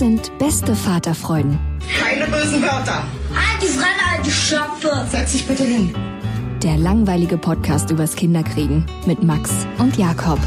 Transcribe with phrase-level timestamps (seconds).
[0.00, 1.58] Sind beste Vaterfreuden.
[1.98, 3.04] Keine bösen Wörter.
[3.34, 5.06] Halt die Fremde, alte Schöpfe!
[5.10, 5.94] Setz dich bitte hin.
[6.62, 10.38] Der langweilige Podcast übers Kinderkriegen mit Max und Jakob.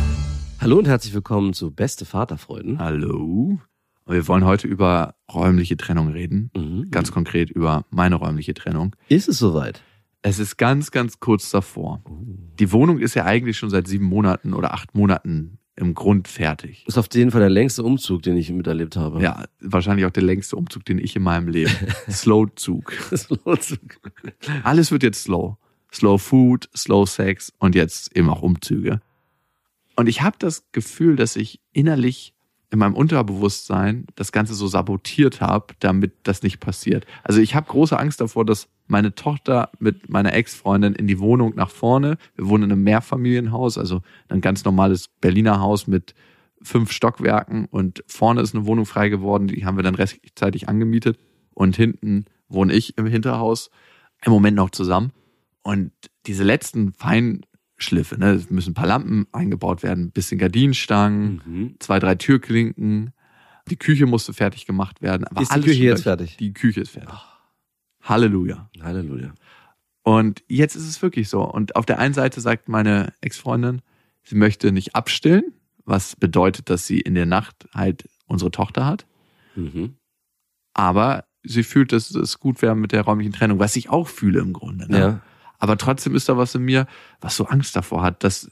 [0.60, 2.80] Hallo und herzlich willkommen zu Beste Vaterfreuden.
[2.80, 3.60] Hallo.
[4.06, 6.50] Und wir wollen heute über räumliche Trennung reden.
[6.58, 6.90] Mhm.
[6.90, 8.96] Ganz konkret über meine räumliche Trennung.
[9.08, 9.84] Ist es soweit?
[10.24, 12.04] Es ist ganz, ganz kurz davor.
[12.58, 16.84] Die Wohnung ist ja eigentlich schon seit sieben Monaten oder acht Monaten im Grund fertig.
[16.88, 19.22] Ist auf jeden Fall der längste Umzug, den ich miterlebt habe.
[19.22, 21.72] Ja, wahrscheinlich auch der längste Umzug, den ich in meinem Leben.
[22.10, 22.94] Slow-Zug.
[23.44, 24.00] Umzug.
[24.64, 25.58] Alles wird jetzt slow.
[25.92, 29.02] Slow Food, Slow Sex und jetzt eben auch Umzüge.
[29.96, 32.34] Und ich habe das Gefühl, dass ich innerlich
[32.72, 37.06] in meinem Unterbewusstsein das Ganze so sabotiert habe, damit das nicht passiert.
[37.24, 41.56] Also ich habe große Angst davor, dass meine Tochter mit meiner Ex-Freundin in die Wohnung
[41.56, 46.14] nach vorne, wir wohnen in einem Mehrfamilienhaus, also ein ganz normales Berliner Haus mit
[46.62, 51.18] fünf Stockwerken und vorne ist eine Wohnung frei geworden, die haben wir dann rechtzeitig angemietet
[51.54, 53.70] und hinten wohne ich im Hinterhaus
[54.24, 55.12] im Moment noch zusammen.
[55.64, 55.92] Und
[56.28, 61.76] diese letzten Feinschliffe, ne, es müssen ein paar Lampen eingebaut werden, ein bisschen Gardinenstangen, Mhm.
[61.80, 63.12] zwei, drei Türklinken,
[63.70, 65.26] die Küche musste fertig gemacht werden.
[65.26, 66.38] Aber Ist die Küche jetzt fertig?
[66.38, 67.18] Die Küche ist fertig.
[68.04, 68.70] Halleluja.
[68.82, 69.34] Halleluja.
[70.04, 71.42] Und jetzt ist es wirklich so.
[71.42, 73.82] Und auf der einen Seite sagt meine Ex-Freundin,
[74.24, 75.54] sie möchte nicht abstillen,
[75.86, 79.06] was bedeutet, dass sie in der Nacht halt unsere Tochter hat.
[79.56, 79.96] Mhm.
[80.74, 84.40] Aber sie fühlt, dass es gut wäre mit der räumlichen Trennung, was ich auch fühle
[84.40, 84.92] im Grunde.
[84.92, 85.00] Ne?
[85.00, 85.22] Ja.
[85.60, 86.88] Aber trotzdem ist da was in mir,
[87.22, 88.52] was so Angst davor hat, dass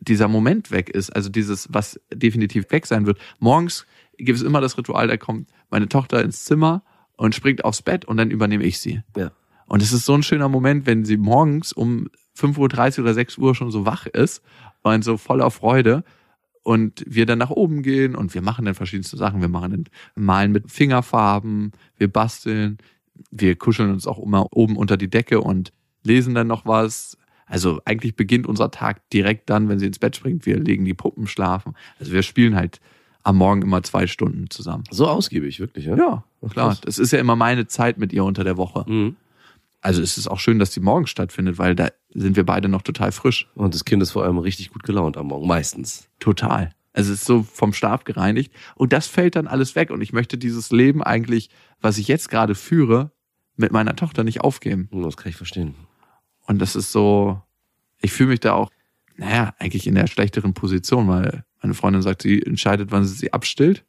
[0.00, 1.10] dieser Moment weg ist.
[1.10, 3.18] Also dieses, was definitiv weg sein wird.
[3.38, 3.86] Morgens
[4.16, 6.82] gibt es immer das Ritual, da kommt meine Tochter ins Zimmer
[7.20, 9.02] und springt aufs Bett und dann übernehme ich sie.
[9.14, 9.30] Ja.
[9.66, 12.08] Und es ist so ein schöner Moment, wenn sie morgens um
[12.38, 14.42] 5.30 Uhr oder 6 Uhr schon so wach ist
[14.80, 16.02] und so voller Freude
[16.62, 19.42] und wir dann nach oben gehen und wir machen dann verschiedenste Sachen.
[19.42, 22.78] Wir machen dann malen mit Fingerfarben, wir basteln,
[23.30, 27.18] wir kuscheln uns auch immer oben unter die Decke und lesen dann noch was.
[27.44, 30.46] Also eigentlich beginnt unser Tag direkt dann, wenn sie ins Bett springt.
[30.46, 31.74] Wir legen die Puppen schlafen.
[31.98, 32.80] Also wir spielen halt
[33.24, 34.84] am Morgen immer zwei Stunden zusammen.
[34.90, 35.98] So ausgiebig, wirklich, ja?
[35.98, 36.76] Ja, klar.
[36.82, 38.84] Das ist ja immer meine Zeit mit ihr unter der Woche.
[38.88, 39.16] Mhm.
[39.82, 42.82] Also es ist auch schön, dass die morgen stattfindet, weil da sind wir beide noch
[42.82, 43.48] total frisch.
[43.54, 46.08] Und das Kind ist vor allem richtig gut gelaunt am Morgen, meistens.
[46.18, 46.74] Total.
[46.92, 48.52] Also es ist so vom Schlaf gereinigt.
[48.74, 49.90] Und das fällt dann alles weg.
[49.90, 51.48] Und ich möchte dieses Leben eigentlich,
[51.80, 53.10] was ich jetzt gerade führe,
[53.56, 54.88] mit meiner Tochter nicht aufgeben.
[54.90, 55.74] Hm, Das kann ich verstehen.
[56.46, 57.40] Und das ist so,
[58.00, 58.70] ich fühle mich da auch,
[59.16, 63.32] naja, eigentlich in der schlechteren Position, weil meine Freundin sagt, sie entscheidet, wann sie sie
[63.32, 63.84] abstillt.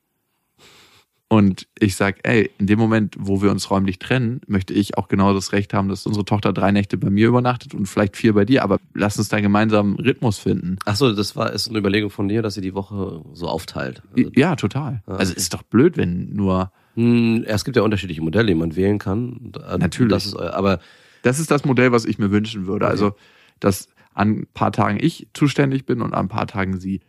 [1.31, 5.07] Und ich sag, ey, in dem Moment, wo wir uns räumlich trennen, möchte ich auch
[5.07, 8.33] genau das Recht haben, dass unsere Tochter drei Nächte bei mir übernachtet und vielleicht vier
[8.33, 8.63] bei dir.
[8.65, 10.77] Aber lass uns da gemeinsam einen Rhythmus finden.
[10.85, 14.03] Ach so, das war ist eine Überlegung von dir, dass sie die Woche so aufteilt.
[14.13, 15.03] Also, Ja, total.
[15.05, 18.75] Ah, Also ist doch blöd, wenn nur Hm, es gibt ja unterschiedliche Modelle, die man
[18.75, 19.53] wählen kann.
[19.79, 20.11] Natürlich.
[20.11, 20.81] Das ist, aber
[21.21, 22.87] Das ist das Modell, was ich mir wünschen würde.
[22.87, 23.15] Also,
[23.61, 26.99] dass an ein paar Tagen ich zuständig bin und an ein paar Tagen sie.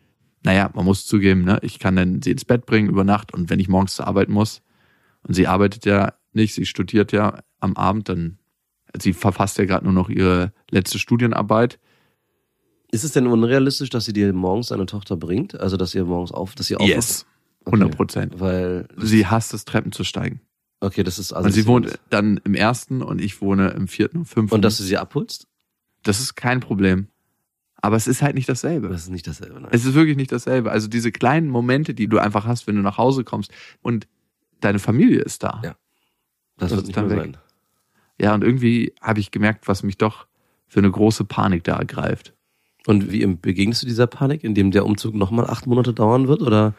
[0.45, 1.59] Naja, man muss zugeben, ne?
[1.63, 4.29] ich kann dann sie ins Bett bringen über Nacht und wenn ich morgens zur Arbeit
[4.29, 4.63] muss
[5.23, 8.39] und sie arbeitet ja nicht, sie studiert ja am Abend, dann,
[9.01, 11.79] sie verfasst ja gerade nur noch ihre letzte Studienarbeit.
[12.91, 15.59] ist es denn unrealistisch, dass sie dir morgens deine Tochter bringt?
[15.61, 16.91] Also, dass ihr morgens auf, dass sie aufwacht?
[16.91, 17.27] Yes,
[17.67, 18.41] 100 Prozent.
[18.41, 20.41] Weil, Sie hasst es, Treppen zu steigen.
[20.81, 21.47] okay, das ist also.
[21.47, 24.55] und sie wohnt dann im ersten und ich wohne im vierten und fünften.
[24.57, 25.47] Und dass du sie abholst?
[26.03, 27.09] das ist kein Problem.
[27.83, 28.89] Aber es ist halt nicht dasselbe.
[28.89, 29.61] Das ist nicht dasselbe.
[29.61, 29.71] Nein.
[29.73, 30.71] Es ist wirklich nicht dasselbe.
[30.71, 33.53] Also diese kleinen Momente, die du einfach hast, wenn du nach Hause kommst
[33.83, 34.07] und
[34.61, 35.61] deine Familie ist da.
[35.65, 35.75] Ja.
[36.57, 37.25] das, das wird nicht dann mehr weg.
[37.25, 37.37] sein.
[38.21, 40.27] Ja, und irgendwie habe ich gemerkt, was mich doch
[40.69, 42.35] für eine große Panik da ergreift.
[42.87, 46.41] Und wie begegnest du dieser Panik, indem der Umzug nochmal acht Monate dauern wird?
[46.41, 46.75] Oder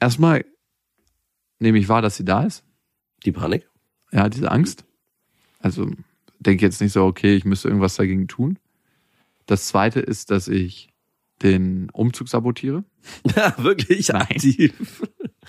[0.00, 0.44] Erstmal
[1.60, 2.64] nehme ich wahr, dass sie da ist.
[3.24, 3.68] die Panik?
[4.10, 4.84] Ja, diese Angst.
[5.60, 5.90] Also
[6.40, 8.58] denke jetzt nicht so, okay, ich müsste irgendwas dagegen tun.
[9.52, 10.88] Das zweite ist, dass ich
[11.42, 12.84] den Umzug sabotiere.
[13.36, 14.22] Ja, wirklich Nein.
[14.22, 15.02] aktiv.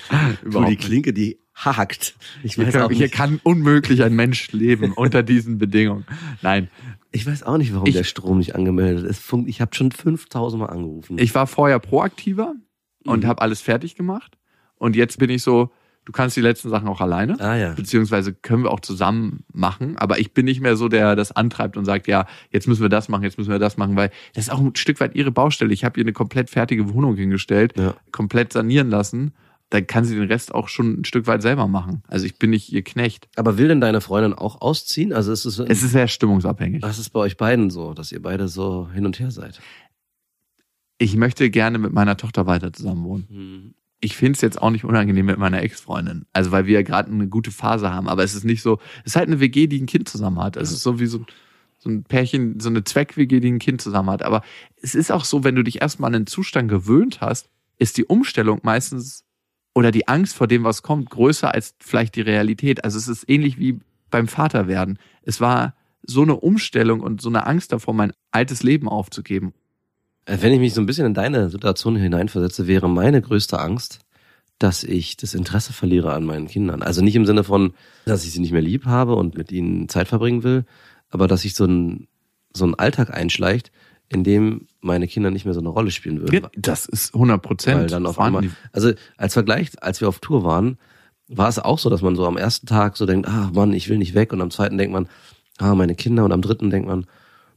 [0.43, 0.75] Überhaupt die.
[0.75, 2.15] Klinke, die hakt.
[2.43, 6.05] Ich Hier weiß, kann, auch hier nicht, kann unmöglich ein Mensch leben unter diesen Bedingungen.
[6.41, 6.69] Nein,
[7.11, 9.23] ich weiß auch nicht, warum Ich- der Strom nicht angemeldet ist.
[9.45, 11.17] Ich habe schon 5000 Mal angerufen.
[11.17, 12.55] ich war vorher proaktiver
[13.05, 13.27] und Mhm.
[13.27, 14.37] habe alles fertig gemacht.
[14.75, 15.71] Und jetzt bin ich so,
[16.05, 17.39] du kannst die letzten Sachen auch alleine.
[17.39, 17.73] ah ja.
[17.73, 19.97] Beziehungsweise können wir auch zusammen machen.
[19.97, 22.89] Aber ich bin nicht mehr so, der das antreibt und sagt, ja, jetzt müssen wir
[22.89, 25.31] das machen, jetzt müssen wir das machen, weil das ist auch ein Stück weit ihre
[25.31, 25.73] Baustelle.
[25.73, 27.95] Ich habe ihr eine komplett fertige Wohnung hingestellt, Ja.
[28.11, 29.33] komplett sanieren lassen.
[29.69, 32.03] Dann kann sie den Rest auch schon ein Stück weit selber machen.
[32.07, 33.27] Also ich bin nicht ihr Knecht.
[33.37, 35.13] Aber will denn deine Freundin auch ausziehen?
[35.13, 36.81] Also ist es, Es ist sehr stimmungsabhängig.
[36.81, 39.59] das ist bei euch beiden so, dass ihr beide so hin und her seid.
[40.99, 43.27] Ich möchte gerne mit meiner Tochter weiter zusammen wohnen.
[43.29, 43.73] Hm.
[44.03, 46.25] Ich finde es jetzt auch nicht unangenehm mit meiner Ex-Freundin.
[46.33, 48.09] Also weil wir ja gerade eine gute Phase haben.
[48.09, 50.57] Aber es ist nicht so, es ist halt eine WG, die ein Kind zusammen hat.
[50.57, 51.25] Es ist so wie so,
[51.79, 54.21] so ein Pärchen, so eine Zweck-WG, die ein Kind zusammen hat.
[54.21, 54.43] Aber
[54.81, 58.03] es ist auch so, wenn du dich erstmal an einen Zustand gewöhnt hast, ist die
[58.03, 59.23] Umstellung meistens
[59.73, 62.83] oder die Angst vor dem, was kommt, größer als vielleicht die Realität.
[62.83, 63.79] Also es ist ähnlich wie
[64.11, 64.99] beim Vaterwerden.
[65.21, 69.53] Es war so eine Umstellung und so eine Angst davor, mein altes Leben aufzugeben.
[70.25, 73.99] Äh, Wenn ich mich so ein bisschen in deine Situation hineinversetze, wäre meine größte Angst,
[74.59, 76.81] dass ich das Interesse verliere an meinen Kindern.
[76.81, 77.73] Also nicht im Sinne von,
[78.05, 80.65] dass ich sie nicht mehr lieb habe und mit ihnen Zeit verbringen will,
[81.09, 82.07] aber dass sich so ein,
[82.53, 83.71] so ein Alltag einschleicht,
[84.09, 86.47] in dem meine Kinder nicht mehr so eine Rolle spielen würden.
[86.55, 87.79] Das ist 100 Prozent.
[87.81, 90.77] Weil dann auf einmal, also als Vergleich, als wir auf Tour waren,
[91.27, 93.89] war es auch so, dass man so am ersten Tag so denkt, ah Mann, ich
[93.89, 94.33] will nicht weg.
[94.33, 95.07] Und am zweiten denkt man,
[95.57, 96.25] ah, meine Kinder.
[96.25, 97.05] Und am dritten denkt man,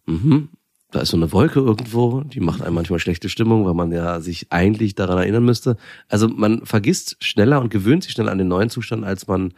[0.06, 0.48] mhm,
[0.96, 4.20] da ist so eine Wolke irgendwo, die macht einem manchmal schlechte Stimmung, weil man ja
[4.20, 5.76] sich eigentlich daran erinnern müsste.
[6.08, 9.52] Also man vergisst schneller und gewöhnt sich schneller an den neuen Zustand, als man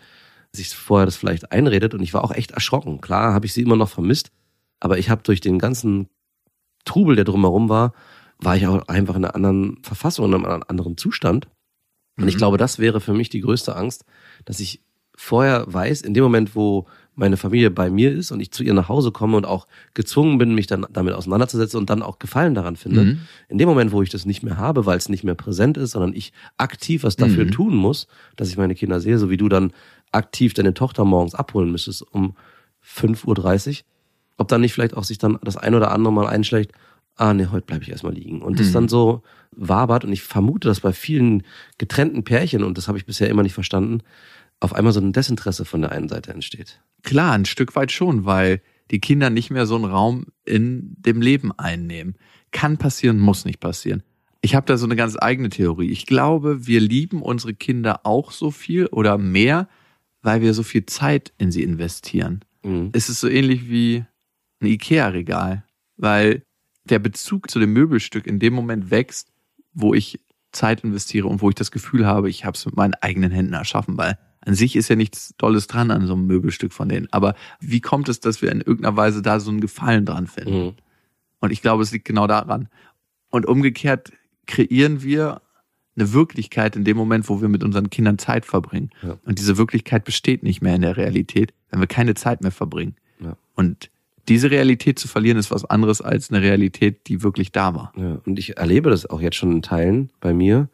[0.52, 1.94] sich vorher das vielleicht einredet.
[1.94, 3.00] Und ich war auch echt erschrocken.
[3.00, 4.32] Klar habe ich sie immer noch vermisst,
[4.80, 6.08] aber ich habe durch den ganzen
[6.84, 7.92] Trubel, der drumherum war,
[8.38, 11.46] war ich auch einfach in einer anderen Verfassung, in einem anderen Zustand.
[12.16, 12.38] Und ich Mhm.
[12.38, 14.04] glaube, das wäre für mich die größte Angst,
[14.44, 14.82] dass ich
[15.14, 16.86] vorher weiß, in dem Moment, wo
[17.18, 20.38] meine Familie bei mir ist und ich zu ihr nach Hause komme und auch gezwungen
[20.38, 23.18] bin, mich dann damit auseinanderzusetzen und dann auch Gefallen daran finde, Mhm.
[23.48, 25.90] in dem Moment, wo ich das nicht mehr habe, weil es nicht mehr präsent ist,
[25.92, 27.50] sondern ich aktiv was dafür Mhm.
[27.50, 28.06] tun muss,
[28.36, 29.72] dass ich meine Kinder sehe, so wie du dann
[30.12, 32.34] aktiv deine Tochter morgens abholen müsstest um
[32.82, 33.84] 5.30 Uhr,
[34.38, 36.72] ob dann nicht vielleicht auch sich dann das ein oder andere Mal einschlägt,
[37.16, 38.42] ah nee, heute bleibe ich erstmal liegen.
[38.42, 38.72] Und das Mhm.
[38.74, 39.22] dann so
[39.56, 41.42] wabert und ich vermute, dass bei vielen
[41.78, 44.02] getrennten Pärchen, und das habe ich bisher immer nicht verstanden,
[44.60, 46.80] auf einmal so ein Desinteresse von der einen Seite entsteht.
[47.02, 48.60] Klar, ein Stück weit schon, weil
[48.90, 52.16] die Kinder nicht mehr so einen Raum in dem Leben einnehmen.
[52.50, 54.02] Kann passieren, muss nicht passieren.
[54.40, 55.90] Ich habe da so eine ganz eigene Theorie.
[55.90, 59.68] Ich glaube, wir lieben unsere Kinder auch so viel oder mehr,
[60.22, 62.44] weil wir so viel Zeit in sie investieren.
[62.62, 62.90] Mhm.
[62.92, 64.04] Es ist so ähnlich wie
[64.60, 65.64] ein Ikea-Regal,
[65.96, 66.42] weil
[66.84, 69.32] der Bezug zu dem Möbelstück in dem Moment wächst,
[69.72, 70.20] wo ich
[70.52, 73.52] Zeit investiere und wo ich das Gefühl habe, ich habe es mit meinen eigenen Händen
[73.52, 77.06] erschaffen, weil an sich ist ja nichts Tolles dran an so einem Möbelstück von denen.
[77.10, 80.64] Aber wie kommt es, dass wir in irgendeiner Weise da so einen Gefallen dran finden?
[80.64, 80.72] Mhm.
[81.40, 82.68] Und ich glaube, es liegt genau daran.
[83.28, 84.10] Und umgekehrt
[84.46, 85.42] kreieren wir
[85.96, 88.88] eine Wirklichkeit in dem Moment, wo wir mit unseren Kindern Zeit verbringen.
[89.02, 89.18] Ja.
[89.26, 92.96] Und diese Wirklichkeit besteht nicht mehr in der Realität, wenn wir keine Zeit mehr verbringen.
[93.20, 93.36] Ja.
[93.54, 93.90] Und
[94.28, 97.92] diese Realität zu verlieren, ist was anderes als eine Realität, die wirklich da war.
[97.96, 100.70] Ja, und ich erlebe das auch jetzt schon in Teilen bei mir,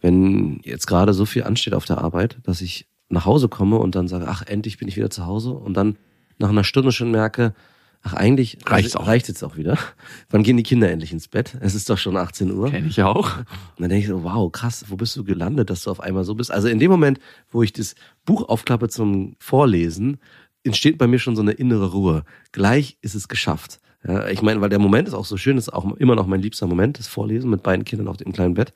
[0.00, 3.94] wenn jetzt gerade so viel ansteht auf der Arbeit, dass ich nach Hause komme und
[3.94, 5.96] dann sage, ach, endlich bin ich wieder zu Hause und dann
[6.38, 7.54] nach einer Stunde schon merke,
[8.02, 9.06] ach, eigentlich Reicht's auch.
[9.06, 9.78] reicht jetzt auch wieder.
[10.30, 11.56] Wann gehen die Kinder endlich ins Bett?
[11.60, 12.70] Es ist doch schon 18 Uhr.
[12.70, 13.38] Kenne ich auch.
[13.38, 13.46] Und
[13.80, 16.34] dann denke ich so, wow, krass, wo bist du gelandet, dass du auf einmal so
[16.34, 16.50] bist?
[16.50, 17.18] Also in dem Moment,
[17.50, 20.18] wo ich das Buch aufklappe zum Vorlesen,
[20.64, 22.24] entsteht bei mir schon so eine innere Ruhe.
[22.52, 23.80] Gleich ist es geschafft.
[24.06, 26.40] Ja, ich meine, weil der Moment ist auch so schön, ist auch immer noch mein
[26.40, 28.72] liebster Moment, das Vorlesen mit beiden Kindern auf dem kleinen Bett.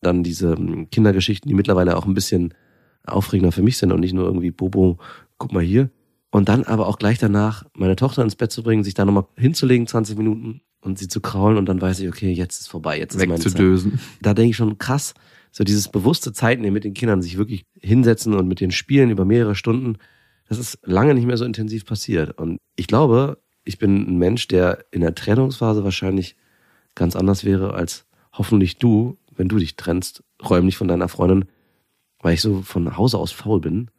[0.00, 2.54] Dann diese ähm, Kindergeschichten, die mittlerweile auch ein bisschen
[3.06, 4.98] aufregender für mich sind und nicht nur irgendwie Bobo,
[5.38, 5.90] guck mal hier.
[6.30, 9.26] Und dann aber auch gleich danach meine Tochter ins Bett zu bringen, sich da nochmal
[9.36, 12.98] hinzulegen, 20 Minuten und sie zu kraulen und dann weiß ich, okay, jetzt ist vorbei,
[12.98, 13.54] jetzt ist meine Zeit
[14.20, 15.14] da denke ich schon krass,
[15.52, 19.10] so dieses bewusste Zeit nehmen mit den Kindern, sich wirklich hinsetzen und mit denen spielen
[19.10, 19.98] über mehrere Stunden,
[20.48, 22.36] das ist lange nicht mehr so intensiv passiert.
[22.38, 26.36] Und ich glaube, ich bin ein Mensch, der in der Trennungsphase wahrscheinlich
[26.94, 31.46] ganz anders wäre als hoffentlich du, wenn du dich trennst, räumlich von deiner Freundin,
[32.24, 33.90] weil ich so von Hause aus faul bin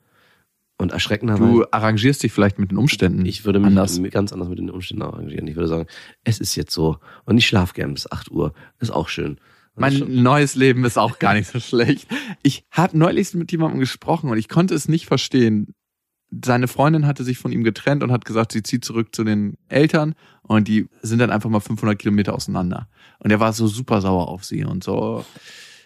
[0.77, 1.46] Und erschreckenderweise.
[1.51, 3.25] Du arrangierst dich vielleicht mit den Umständen.
[3.25, 4.01] Ich würde mich anders.
[4.12, 5.48] ganz anders mit den Umständen arrangieren.
[5.48, 5.88] Ich würde sagen,
[6.25, 6.98] es ist jetzt so.
[7.24, 8.53] Und ich schlafe gern bis 8 Uhr.
[8.79, 9.38] Ist auch schön.
[9.75, 12.08] Und Mein schon- neues Leben ist auch gar nicht so schlecht.
[12.44, 15.74] Ich habe neulich mit jemandem gesprochen und ich konnte es nicht verstehen.
[16.44, 19.58] Seine Freundin hatte sich von ihm getrennt und hat gesagt, sie zieht zurück zu den
[19.70, 22.89] Eltern und die sind dann einfach mal 500 Kilometer auseinander.
[23.20, 25.24] Und er war so super sauer auf sie und so.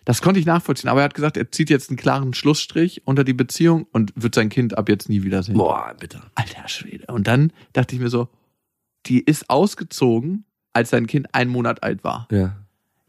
[0.10, 3.24] Das konnte ich nachvollziehen, aber er hat gesagt, er zieht jetzt einen klaren Schlussstrich unter
[3.24, 5.54] die Beziehung und wird sein Kind ab jetzt nie wiedersehen.
[5.56, 6.20] Boah, bitte.
[6.34, 7.06] Alter Schwede.
[7.14, 8.28] Und dann dachte ich mir so,
[9.06, 12.56] die ist ausgezogen, als sein Kind ein Monat alt war Ja.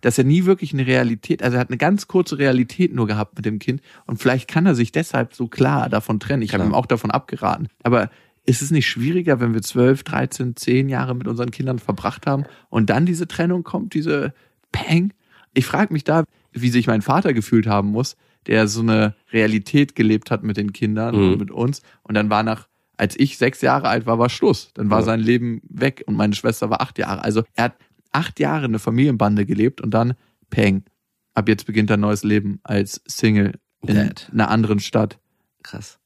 [0.02, 3.34] dass er nie wirklich eine Realität, also er hat eine ganz kurze Realität nur gehabt
[3.34, 6.42] mit dem Kind und vielleicht kann er sich deshalb so klar davon trennen.
[6.42, 7.68] Ich habe ihm auch davon abgeraten.
[7.82, 8.10] Aber
[8.44, 12.44] ist es nicht schwieriger, wenn wir 12, 13, 10 Jahre mit unseren Kindern verbracht haben
[12.68, 14.34] und dann diese Trennung kommt, diese
[14.70, 15.14] Pang?
[15.54, 18.16] Ich frage mich da, wie sich mein Vater gefühlt haben muss,
[18.46, 21.32] der so eine Realität gelebt hat mit den Kindern Mhm.
[21.32, 24.72] und mit uns und dann war nach als ich sechs Jahre alt war, war Schluss.
[24.74, 25.04] Dann war Ja.
[25.06, 27.24] sein Leben weg und meine Schwester war acht Jahre.
[27.24, 27.76] Also er hat
[28.12, 30.12] acht Jahre eine Familienbande gelebt und dann
[30.50, 30.84] Peng.
[31.32, 34.28] Ab jetzt beginnt ein neues Leben als Single in Dad.
[34.34, 35.18] einer anderen Stadt
[35.62, 35.98] Krass.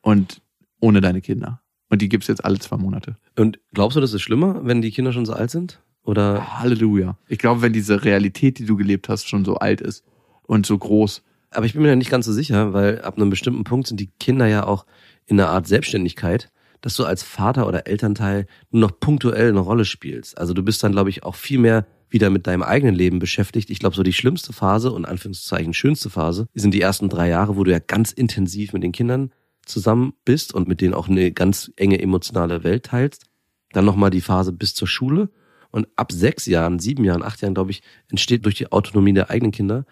[0.00, 0.42] und
[0.80, 1.60] ohne deine Kinder.
[1.88, 3.16] Und die gibt's jetzt alle zwei Monate.
[3.38, 5.80] Und glaubst du, das ist schlimmer, wenn die Kinder schon so alt sind?
[6.04, 6.58] Oder?
[6.60, 7.16] Halleluja.
[7.28, 10.04] Ich glaube, wenn diese Realität, die du gelebt hast, schon so alt ist
[10.42, 11.22] und so groß.
[11.50, 14.00] Aber ich bin mir da nicht ganz so sicher, weil ab einem bestimmten Punkt sind
[14.00, 14.86] die Kinder ja auch
[15.26, 19.84] in einer Art Selbstständigkeit, dass du als Vater oder Elternteil nur noch punktuell eine Rolle
[19.84, 20.38] spielst.
[20.38, 23.70] Also du bist dann, glaube ich, auch viel mehr wieder mit deinem eigenen Leben beschäftigt.
[23.70, 27.56] Ich glaube, so die schlimmste Phase und Anführungszeichen schönste Phase sind die ersten drei Jahre,
[27.56, 29.32] wo du ja ganz intensiv mit den Kindern
[29.64, 33.26] zusammen bist und mit denen auch eine ganz enge emotionale Welt teilst.
[33.72, 35.30] Dann nochmal die Phase bis zur Schule.
[35.70, 39.30] Und ab sechs Jahren, sieben Jahren, acht Jahren, glaube ich, entsteht durch die Autonomie der
[39.30, 39.84] eigenen Kinder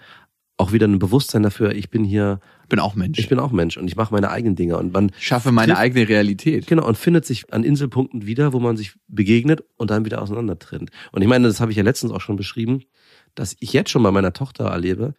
[0.60, 3.16] auch wieder ein Bewusstsein dafür, ich bin hier, Ich bin auch Mensch.
[3.20, 4.76] ich bin auch Mensch und ich mache meine eigenen Dinge.
[4.76, 6.66] Und man schaffe meine trifft- eigene Realität.
[6.66, 10.58] Genau, und findet sich an Inselpunkten wieder, wo man sich begegnet und dann wieder auseinander
[10.58, 10.90] trennt.
[11.12, 12.82] Und ich meine, das habe ich ja letztens auch schon beschrieben,
[13.36, 15.14] dass ich jetzt schon bei meiner Tochter erlebe,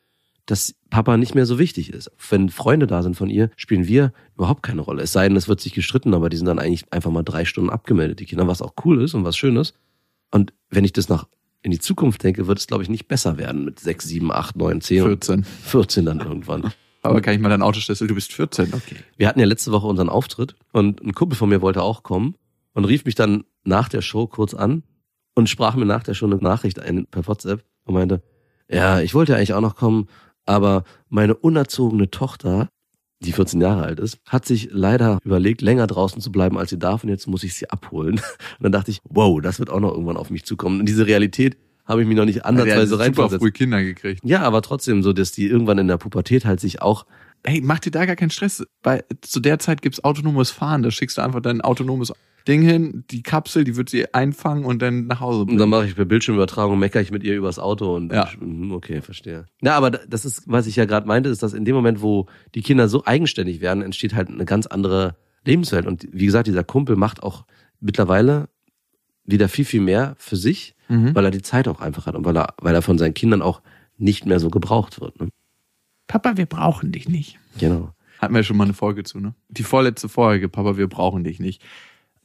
[0.45, 2.11] dass Papa nicht mehr so wichtig ist.
[2.29, 5.03] Wenn Freunde da sind von ihr, spielen wir überhaupt keine Rolle.
[5.03, 7.45] Es sei denn, es wird sich gestritten, aber die sind dann eigentlich einfach mal drei
[7.45, 9.73] Stunden abgemeldet, die Kinder, was auch cool ist und was schön ist.
[10.31, 11.27] Und wenn ich das nach
[11.61, 14.55] in die Zukunft denke, wird es, glaube ich, nicht besser werden mit sechs, sieben, acht,
[14.55, 15.43] neun, zehn, und 14.
[15.43, 16.71] 14 dann irgendwann.
[17.01, 18.07] Aber kann ich mal dein Autoschlüssel?
[18.07, 18.95] Du bist 14, okay.
[19.17, 22.35] Wir hatten ja letzte Woche unseren Auftritt und ein Kumpel von mir wollte auch kommen
[22.73, 24.83] und rief mich dann nach der Show kurz an
[25.33, 28.21] und sprach mir nach der Show eine Nachricht ein per WhatsApp und meinte,
[28.69, 30.07] ja, ich wollte eigentlich auch noch kommen,
[30.45, 32.69] aber meine unerzogene Tochter,
[33.21, 36.79] die 14 Jahre alt ist, hat sich leider überlegt, länger draußen zu bleiben, als sie
[36.79, 38.15] darf und jetzt muss ich sie abholen.
[38.59, 40.79] Und dann dachte ich, wow, das wird auch noch irgendwann auf mich zukommen.
[40.79, 43.41] Und diese Realität habe ich mich noch nicht andersweise super reinversetzt.
[43.41, 44.21] früh Kinder gekriegt.
[44.23, 47.05] Ja, aber trotzdem so, dass die irgendwann in der Pubertät halt sich auch
[47.45, 48.65] Hey, mach dir da gar keinen Stress.
[48.81, 50.83] Bei, zu der Zeit gibt's autonomes Fahren.
[50.83, 52.11] Da schickst du einfach dein autonomes
[52.47, 55.59] Ding hin, die Kapsel, die wird sie einfangen und dann nach Hause Und bringen.
[55.59, 58.29] dann mache ich per Bildschirmübertragung, meckere ich mit ihr übers Auto und Ja.
[58.39, 59.45] Mhm, okay, verstehe.
[59.61, 62.27] Ja, aber das ist, was ich ja gerade meinte, ist, dass in dem Moment, wo
[62.55, 65.15] die Kinder so eigenständig werden, entsteht halt eine ganz andere
[65.45, 65.85] Lebenswelt.
[65.85, 67.45] Und wie gesagt, dieser Kumpel macht auch
[67.81, 68.49] mittlerweile
[69.25, 71.13] wieder viel, viel mehr für sich, Mhm.
[71.13, 73.43] weil er die Zeit auch einfach hat und weil er, weil er von seinen Kindern
[73.43, 73.61] auch
[73.97, 75.19] nicht mehr so gebraucht wird.
[75.19, 75.27] Ne?
[76.09, 77.39] Papa, wir brauchen dich nicht.
[77.57, 77.93] Genau.
[78.17, 79.33] Hatten wir ja schon mal eine Folge zu, ne?
[79.47, 81.61] Die vorletzte Folge, Papa, wir brauchen dich nicht.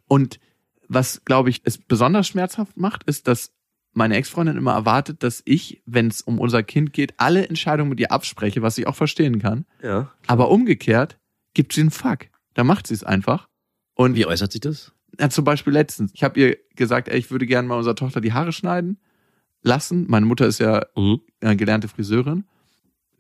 [0.09, 0.41] Und
[0.89, 3.53] was, glaube ich, es besonders schmerzhaft macht, ist, dass
[3.93, 8.01] meine Ex-Freundin immer erwartet, dass ich, wenn es um unser Kind geht, alle Entscheidungen mit
[8.01, 9.67] ihr abspreche, was ich auch verstehen kann.
[9.83, 10.11] Ja.
[10.27, 11.19] Aber umgekehrt
[11.55, 12.27] gibt sie einen Fuck.
[12.55, 13.49] Da macht sie es einfach.
[13.95, 14.93] Und Wie äußert sich das?
[15.21, 18.21] ja, zum Beispiel letztens, ich habe ihr gesagt, ey, ich würde gerne mal unserer Tochter
[18.21, 18.99] die Haare schneiden
[19.63, 20.07] lassen.
[20.09, 21.21] Meine Mutter ist ja Mhm.
[21.41, 22.45] äh, gelernte Friseurin.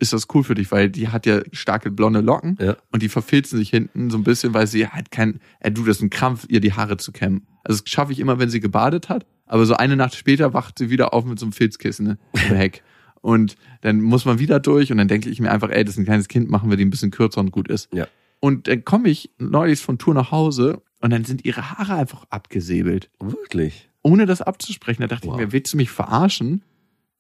[0.01, 2.77] Ist das cool für dich, weil die hat ja starke blonde Locken Ja.
[2.93, 5.97] und die verfilzen sich hinten so ein bisschen, weil sie halt kein, äh, du, das
[5.99, 7.47] ist ein Krampf, ihr die Haare zu kämmen.
[7.63, 10.79] Also das schaffe ich immer, wenn sie gebadet hat, aber so eine Nacht später wacht
[10.79, 12.83] sie wieder auf mit so einem Filzkissen ne, im Heck.
[13.23, 15.99] Und dann muss man wieder durch und dann denke ich mir einfach, ey, das ist
[15.99, 17.89] ein kleines Kind, machen wir die ein bisschen kürzer und gut ist.
[17.95, 18.07] Ja.
[18.41, 22.27] Und dann komme ich neulich von Tour nach Hause und dann sind ihre Haare einfach
[22.29, 23.89] abgesäbelt Wirklich?
[24.03, 25.01] ohne das abzusprechen.
[25.01, 25.41] Da dachte Wow.
[25.41, 26.63] ich mir, willst du mich verarschen?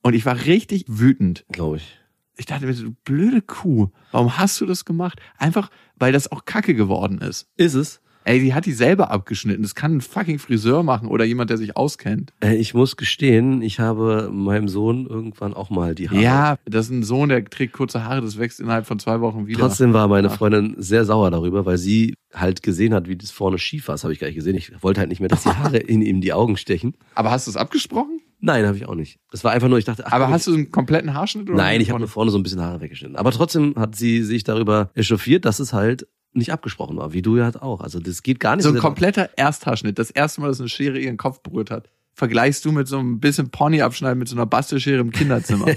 [0.03, 1.47] Und ich war richtig wütend.
[1.51, 1.99] Glaube ich.
[2.37, 5.21] Ich dachte mir, du blöde Kuh, warum hast du das gemacht?
[5.39, 7.47] Einfach, weil das auch Kacke geworden ist.
[7.57, 8.01] Ist es?
[8.27, 9.63] Ey, die hat die selber abgeschnitten.
[9.63, 12.33] Das kann ein fucking Friseur machen oder jemand, der sich auskennt.
[12.41, 16.87] Äh, Ich muss gestehen, ich habe meinem Sohn irgendwann auch mal die Haare Ja, das
[16.87, 19.61] ist ein Sohn, der trägt kurze Haare, das wächst innerhalb von zwei Wochen wieder.
[19.61, 20.31] Trotzdem war meine.
[20.31, 23.95] Freundin sehr sauer darüber, weil sie halt gesehen hat, wie das vorne schief war.
[23.95, 24.57] Das habe ich gar nicht gesehen.
[24.57, 26.97] Ich wollte halt nicht mehr, dass die Haare in ihm die Augen stechen.
[27.15, 28.21] Aber hast du es abgesprochen?
[28.45, 29.19] Nein, habe ich auch nicht.
[29.31, 31.49] Das war einfach nur, ich dachte, ach, Aber hast du einen kompletten Haarschnitt?
[31.49, 33.17] Oder Nein, ich habe nur vorne so ein bisschen Haare weggeschnitten.
[33.17, 37.37] Aber trotzdem hat sie sich darüber echauffiert, dass es halt nicht abgesprochen war, wie du
[37.39, 37.81] ja auch.
[37.81, 39.99] Also das geht gar nicht So ein kompletter Ersthaarschnitt.
[39.99, 41.89] Das erste Mal, dass eine Schere ihren Kopf berührt hat.
[42.17, 45.67] Vergleichst du mit so einem bisschen Pony abschneiden mit so einer Bastelschere im Kinderzimmer.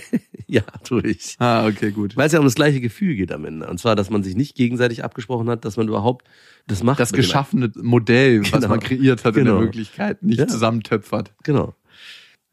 [0.49, 1.35] Ja, tue ich.
[1.39, 2.15] ah, okay, gut.
[2.15, 3.67] Weil es ja um das gleiche Gefühl geht am Ende.
[3.67, 6.25] Und zwar, dass man sich nicht gegenseitig abgesprochen hat, dass man überhaupt
[6.67, 7.01] das macht.
[7.01, 8.69] Das geschaffene Modell, was Genau.
[8.69, 9.57] man kreiert hat in Genau.
[9.57, 10.47] der Wirklichkeit, nicht Ja.
[10.47, 11.33] zusammentöpfert.
[11.43, 11.75] Genau.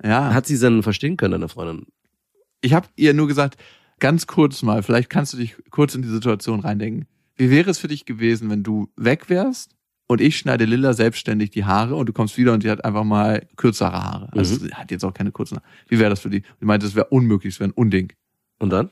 [0.03, 0.35] Ja.
[0.35, 1.87] Hat sie denn verstehen können, deine Freundin?
[2.61, 3.57] Ich habe ihr nur gesagt,
[4.01, 7.07] ganz kurz mal, vielleicht kannst du dich kurz in die Situation reindenken.
[7.37, 9.75] Wie wäre es für dich gewesen, wenn du weg wärst
[10.07, 13.05] und ich schneide Lilla selbstständig die Haare und du kommst wieder und die hat einfach
[13.05, 14.29] mal kürzere Haare.
[14.33, 15.67] Also sie hat jetzt auch keine kurzen Haare.
[15.89, 16.43] Wie wäre das für die?
[16.61, 18.13] Die meinte, es wäre unmöglich, es wäre ein Unding.
[18.59, 18.91] Und dann?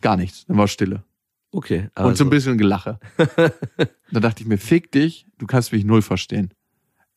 [0.00, 0.46] Gar nichts.
[0.46, 1.04] Dann war Stille.
[1.50, 1.82] Okay.
[1.82, 2.98] und so ein also, bisschen Gelache.
[4.10, 6.52] da dachte ich mir, fick dich, du kannst mich null verstehen.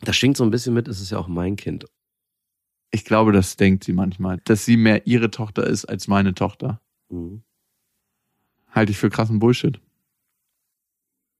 [0.01, 1.85] Das schwingt so ein bisschen mit, es ist ja auch mein Kind.
[2.91, 6.81] Ich glaube, das denkt sie manchmal, dass sie mehr ihre Tochter ist als meine Tochter.
[7.09, 7.43] Mhm.
[8.71, 9.79] Halte ich für krassen Bullshit.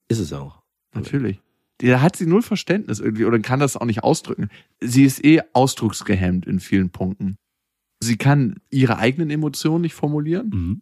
[0.08, 0.62] Ist es auch.
[0.94, 1.42] Natürlich.
[1.80, 4.50] Da hat sie null Verständnis irgendwie oder kann das auch nicht ausdrücken.
[4.82, 7.38] Sie ist eh ausdrucksgehemmt in vielen Punkten.
[8.00, 10.50] Sie kann ihre eigenen Emotionen nicht formulieren.
[10.50, 10.82] Mhm.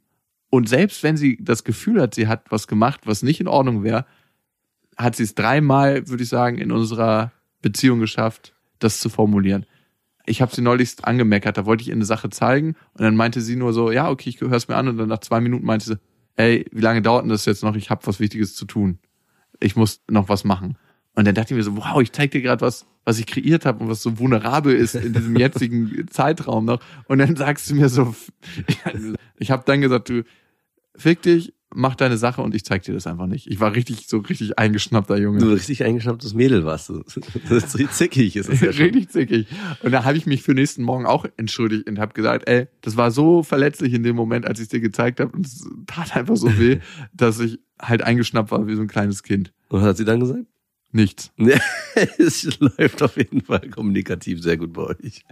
[0.49, 3.83] Und selbst wenn sie das Gefühl hat, sie hat was gemacht, was nicht in Ordnung
[3.83, 4.05] wäre,
[4.95, 9.65] hat sie es dreimal, würde ich sagen, in unserer Beziehung geschafft, das zu formulieren.
[10.25, 13.41] Ich habe sie neulich angemeckert, da wollte ich ihr eine Sache zeigen und dann meinte
[13.41, 15.65] sie nur so, ja, okay, ich höre es mir an und dann nach zwei Minuten
[15.65, 15.99] meinte sie,
[16.35, 17.75] ey, wie lange dauert denn das jetzt noch?
[17.75, 18.99] Ich habe was Wichtiges zu tun.
[19.59, 20.77] Ich muss noch was machen.
[21.13, 23.65] Und dann dachte ich mir so, wow, ich zeig dir gerade was, was ich kreiert
[23.65, 26.81] habe und was so vulnerabel ist in diesem jetzigen Zeitraum noch.
[27.07, 28.13] Und dann sagst du mir so,
[29.37, 30.23] ich habe dann gesagt, du
[30.97, 33.47] fick dich, mach deine Sache und ich zeig dir das einfach nicht.
[33.47, 35.39] Ich war richtig so richtig eingeschnappter Junge.
[35.39, 37.03] Du richtig eingeschnapptes Mädel warst du.
[37.49, 38.85] Das ist zickig, ist das ja schon.
[38.85, 39.47] richtig zickig.
[39.83, 42.97] Und da habe ich mich für nächsten Morgen auch entschuldigt und habe gesagt, ey, das
[42.97, 46.37] war so verletzlich in dem Moment, als ich dir gezeigt habe und es tat einfach
[46.37, 46.79] so weh,
[47.13, 49.51] dass ich halt eingeschnappt war wie so ein kleines Kind.
[49.69, 50.45] Und was hat sie dann gesagt?
[50.91, 51.31] Nichts.
[52.17, 55.23] Es läuft auf jeden Fall kommunikativ sehr gut bei euch.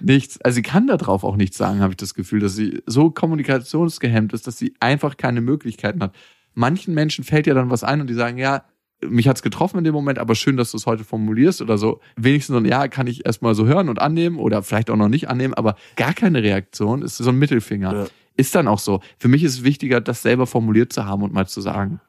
[0.00, 0.40] Nichts.
[0.42, 4.32] Also sie kann darauf auch nichts sagen, habe ich das Gefühl, dass sie so kommunikationsgehemmt
[4.32, 6.14] ist, dass sie einfach keine Möglichkeiten hat.
[6.54, 8.64] Manchen Menschen fällt ja dann was ein und die sagen, ja,
[9.02, 12.00] mich hat's getroffen in dem Moment, aber schön, dass du es heute formulierst oder so.
[12.16, 15.08] Wenigstens so ein Ja kann ich erstmal so hören und annehmen oder vielleicht auch noch
[15.08, 17.94] nicht annehmen, aber gar keine Reaktion ist so ein Mittelfinger.
[17.94, 18.06] Ja.
[18.36, 19.00] Ist dann auch so.
[19.18, 22.00] Für mich ist es wichtiger, das selber formuliert zu haben und mal zu sagen.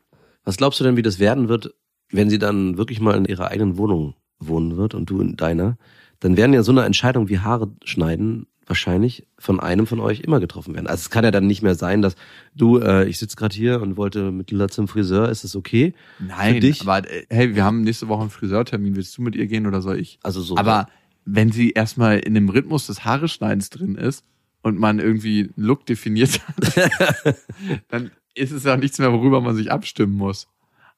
[0.44, 1.74] Was glaubst du denn, wie das werden wird,
[2.12, 5.78] wenn sie dann wirklich mal in ihrer eigenen Wohnung wohnen wird und du in deiner?
[6.20, 10.40] Dann werden ja so eine Entscheidung wie Haare schneiden wahrscheinlich von einem von euch immer
[10.40, 10.88] getroffen werden.
[10.88, 12.16] Also es kann ja dann nicht mehr sein, dass
[12.56, 15.94] du, äh, ich sitze gerade hier und wollte mit Lilla zum Friseur, ist das okay?
[16.20, 16.82] Nein, Für dich?
[16.82, 18.96] aber äh, hey, wir haben nächste Woche einen Friseurtermin.
[18.96, 20.20] Willst du mit ihr gehen oder soll ich?
[20.24, 20.56] Also so.
[20.56, 20.88] Aber
[21.26, 24.24] wenn sie erstmal in dem Rhythmus des Haareschneidens drin ist
[24.62, 27.36] und man irgendwie einen Look definiert hat,
[27.90, 30.48] dann ist es ja nichts mehr, worüber man sich abstimmen muss.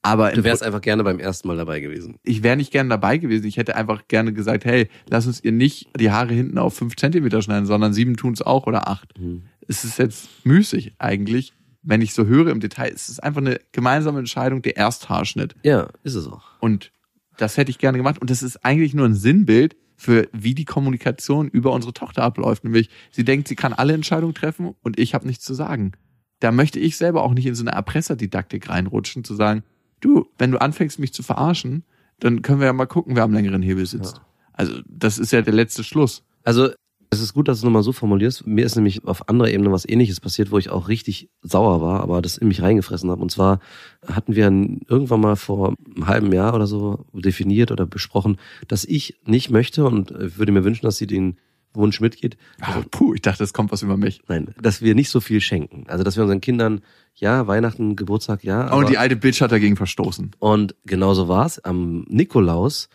[0.04, 2.18] Aber du wärst einfach gerne beim ersten Mal dabei gewesen.
[2.24, 3.48] ich wäre nicht gerne dabei gewesen.
[3.48, 6.98] Ich hätte einfach gerne gesagt, hey, lass uns ihr nicht die Haare hinten auf fünf
[6.98, 9.18] Zentimeter schneiden, sondern sieben tun's auch oder acht.
[9.18, 9.44] Mhm.
[9.66, 12.92] Es ist jetzt müßig eigentlich, wenn ich so höre im Detail.
[12.94, 15.56] Es ist einfach eine gemeinsame Entscheidung, der Ersthaarschnitt.
[15.64, 16.44] Ja, ist es auch.
[16.60, 16.92] Und
[17.38, 18.20] das hätte ich gerne gemacht.
[18.20, 22.66] Und das ist eigentlich nur ein Sinnbild für wie die Kommunikation über unsere Tochter abläuft.
[22.66, 25.94] Nämlich, sie denkt, sie kann alle Entscheidungen treffen und ich habe nichts zu sagen.
[26.40, 29.64] Da möchte ich selber auch nicht in so eine Erpresserdidaktik reinrutschen, zu sagen,
[30.04, 31.84] du, wenn du anfängst, mich zu verarschen,
[32.20, 34.22] dann können wir ja mal gucken, wer am längeren Hebel sitzt.
[34.54, 36.24] Also, das ist ja der letzte Schluss.
[36.44, 36.70] Also
[37.14, 38.48] es ist gut, dass du nochmal so formulierst.
[38.48, 42.02] Mir ist nämlich auf anderer Ebene was ähnliches passiert, wo ich auch richtig sauer war,
[42.02, 43.22] aber das in mich reingefressen habe.
[43.22, 43.60] Und zwar
[44.06, 48.38] hatten wir irgendwann mal vor einem halben Jahr oder so definiert oder besprochen,
[48.68, 51.38] dass ich nicht möchte und würde mir wünschen, dass sie den
[51.76, 52.38] Wunsch mitgeht.
[52.62, 54.22] Ah, puh, ich dachte, es kommt was über mich.
[54.28, 55.86] Nein, dass wir nicht so viel schenken.
[55.88, 56.82] Also dass wir unseren Kindern,
[57.16, 58.74] ja, Weihnachten, Geburtstag, ja.
[58.74, 60.32] Oh, und die alte Bitch hat dagegen verstoßen.
[60.40, 61.60] Und genauso war's.
[61.60, 62.90] Am Nikolaus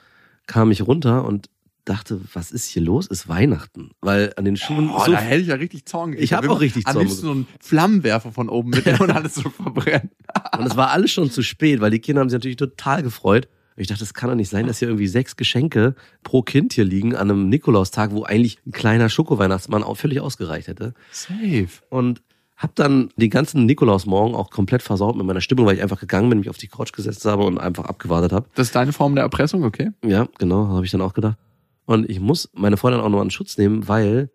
[0.47, 1.49] kam ich runter und
[1.88, 3.07] dachte, was ist hier los?
[3.07, 3.91] Ist Weihnachten.
[4.01, 6.14] Weil an den Schuhen Oh, so da hätte ich ja richtig Zorn.
[6.19, 8.99] Ich hab Da will auch richtig Am Zorn liebsten so einen Flammenwerfer von oben mitnehmen
[9.01, 10.11] und alles so verbrennen.
[10.57, 13.49] Und es war alles schon zu spät, weil die Kinder haben sich natürlich total gefreut.
[13.79, 16.73] Und ich dachte, das kann doch nicht sein, dass hier irgendwie sechs Geschenke pro Kind
[16.73, 20.95] hier liegen an einem Nikolaustag, wo eigentlich ein kleiner Schokoweihnachtsmann auch völlig ausgereicht hätte.
[21.12, 21.69] Safe.
[21.88, 22.21] Und
[22.57, 26.29] hab dann den ganzen Nikolausmorgen auch komplett versaut mit meiner Stimmung, weil ich einfach gegangen
[26.29, 28.49] bin, mich auf die Couch gesetzt habe und einfach abgewartet habe.
[28.57, 29.93] Das ist deine Form der Erpressung, okay?
[30.05, 31.37] Ja, genau, habe ich dann auch gedacht.
[31.85, 34.29] Und ich muss meine Freundin auch noch in Schutz nehmen, weil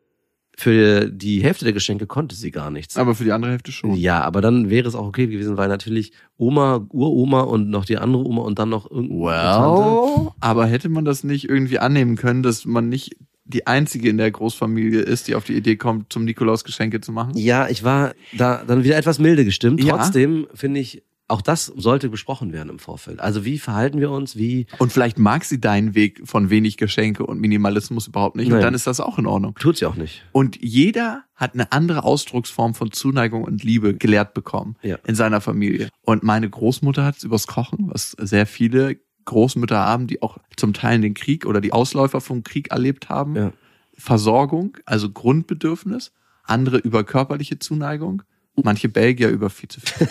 [0.56, 2.98] für die Hälfte der Geschenke konnte sie gar nichts.
[2.98, 3.96] Aber für die andere Hälfte schon.
[3.96, 7.98] Ja, aber dann wäre es auch okay gewesen, weil natürlich Oma, Uroma und noch die
[7.98, 9.82] andere Oma und dann noch irgendeine Tante.
[9.82, 14.18] Well, aber hätte man das nicht irgendwie annehmen können, dass man nicht die einzige in
[14.18, 17.36] der Großfamilie ist, die auf die Idee kommt, zum Nikolaus Geschenke zu machen?
[17.36, 19.84] Ja, ich war da dann wieder etwas milde gestimmt.
[19.84, 19.98] Ja.
[19.98, 23.20] Trotzdem finde ich, auch das sollte besprochen werden im Vorfeld.
[23.22, 27.26] Also wie verhalten wir uns, wie Und vielleicht mag sie deinen Weg von wenig Geschenke
[27.26, 28.50] und Minimalismus überhaupt nicht.
[28.50, 28.58] Nein.
[28.58, 29.56] Und dann ist das auch in Ordnung.
[29.56, 30.24] tut sie auch nicht.
[30.34, 34.98] Und jeder hat eine andere Ausdrucksform von Zuneigung und Liebe gelehrt bekommen Ja.
[35.08, 35.90] in seiner Familie.
[36.02, 40.74] Und meine Großmutter hat es übers Kochen, was sehr viele Großmütter haben, die auch zum
[40.74, 43.36] Teil den Krieg oder die Ausläufer vom Krieg erlebt haben.
[43.36, 43.54] Ja.
[43.98, 46.12] Versorgung, also Grundbedürfnis.
[46.44, 48.24] Andere über körperliche Zuneigung.
[48.62, 50.08] Manche Belgier über viel zu viel.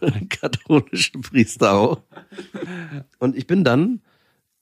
[0.28, 2.02] katholischen Priester auch.
[3.18, 4.02] Und ich bin dann,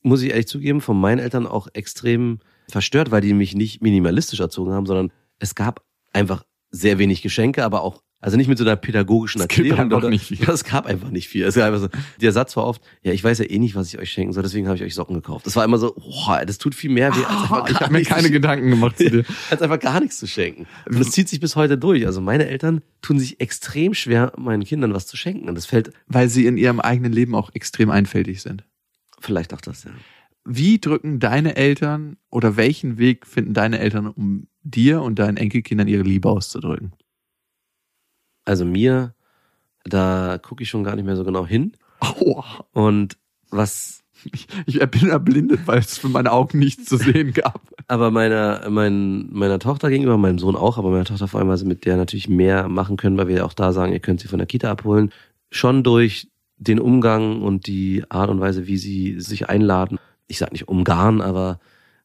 [0.02, 4.40] muss ich ehrlich zugeben, von meinen Eltern auch extrem verstört, weil die mich nicht minimalistisch
[4.40, 8.64] erzogen haben, sondern es gab einfach sehr wenig Geschenke, aber auch, also nicht mit so
[8.64, 9.80] einer pädagogischen gibt Erklärung.
[9.80, 10.38] einfach oder- nicht viel.
[10.48, 11.44] Es gab einfach nicht viel.
[11.44, 11.88] Es war einfach so,
[12.20, 14.42] der Satz war oft, ja, ich weiß ja eh nicht, was ich euch schenken soll,
[14.44, 15.44] deswegen habe ich euch Socken gekauft.
[15.46, 17.92] Das war immer so, boah, das tut viel mehr weh, als einfach ich gar habe
[17.92, 19.24] mir keine Gedanken gemacht zu dir.
[19.50, 20.66] als einfach gar nichts zu schenken.
[20.88, 22.06] Und das zieht sich bis heute durch.
[22.06, 25.48] Also meine Eltern tun sich extrem schwer, meinen Kindern was zu schenken.
[25.48, 28.64] Und das fällt Weil sie in ihrem eigenen Leben auch extrem einfältig sind.
[29.20, 29.90] vielleicht auch das, ja.
[30.44, 35.86] Wie drücken deine Eltern oder welchen Weg finden deine Eltern, um dir und deinen Enkelkindern
[35.88, 36.92] ihre Liebe auszudrücken?
[38.44, 39.14] Also mir,
[39.84, 41.76] da gucke ich schon gar nicht mehr so genau hin.
[42.00, 42.66] Aua.
[42.72, 43.16] Und
[43.50, 44.02] was,
[44.32, 47.60] Ich, ich bin erblindet, weil es für meine Augen nichts zu sehen gab.
[47.88, 51.58] aber meiner, mein, meiner Tochter gegenüber, meinem Sohn auch, aber meiner Tochter vor allem, weil
[51.58, 54.20] sie mit der natürlich mehr machen können, weil wir ja auch da sagen, ihr könnt
[54.20, 55.12] sie von der Kita abholen.
[55.50, 59.98] Schon durch den Umgang und die Art und Weise, wie sie sich einladen.
[60.28, 61.58] Ich sag nicht umgarnen, aber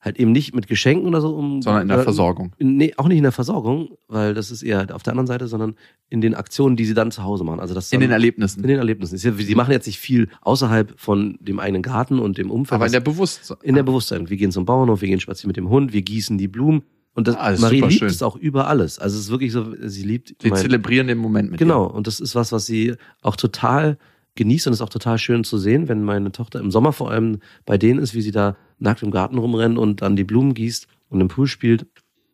[0.08, 1.62] halt eben nicht mit Geschenken oder so um.
[1.62, 2.52] Sondern in der Versorgung.
[2.60, 5.76] Nee, auch nicht in der Versorgung, weil das ist eher auf der anderen Seite, sondern
[6.10, 7.60] in den Aktionen, die sie dann zu Hause machen.
[7.60, 8.62] Also das In den Erlebnissen.
[8.63, 9.17] in den Erlebnissen.
[9.17, 12.74] Sie machen jetzt nicht viel außerhalb von dem eigenen Garten und dem Umfeld.
[12.76, 13.58] Aber in der Bewusstsein.
[13.62, 14.30] in der Bewusstsein.
[14.30, 16.82] Wir gehen zum Bauernhof, wir gehen spazieren mit dem Hund, wir gießen die Blumen.
[17.13, 18.08] Und das, Ah, Marie liebt schön.
[18.10, 19.00] es auch über alles.
[19.00, 21.86] Also es ist wirklich so, sie liebt Sie mein- zelebrieren den Moment mit Genau.
[21.88, 22.93] Und das ist was, was sie
[23.24, 23.98] auch total
[24.38, 27.39] genießt und ist auch total schön zu sehen, wenn meine Tochter im Sommer vor allem
[27.65, 30.88] bei denen ist, wie sie da nackt im Garten rumrennt und dann die Blumen gießt
[31.10, 31.88] und im Pool spielt.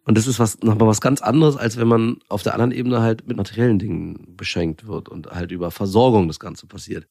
[0.06, 3.02] Und das ist was, nochmal was ganz anderes, als wenn man auf der anderen Ebene
[3.02, 7.08] halt mit materiellen Dingen beschenkt wird und halt über Versorgung das Ganze passiert.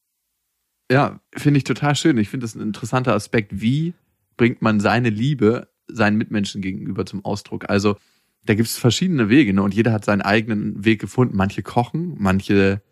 [0.90, 2.18] Ja, finde ich total schön.
[2.18, 3.62] Ich finde das ein interessanter Aspekt.
[3.62, 3.94] Wie
[4.36, 7.70] bringt man seine Liebe seinen Mitmenschen gegenüber zum Ausdruck?
[7.70, 7.96] Also,
[8.44, 9.62] da gibt es verschiedene Wege, ne?
[9.62, 11.36] Und jeder hat seinen eigenen Weg gefunden.
[11.36, 12.82] Manche kochen, manche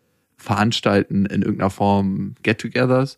[0.41, 3.17] veranstalten in irgendeiner Form Get-togethers,